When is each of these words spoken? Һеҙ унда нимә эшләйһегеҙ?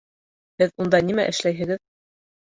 Һеҙ 0.63 0.73
унда 0.85 1.01
нимә 1.11 1.27
эшләйһегеҙ? 1.35 1.85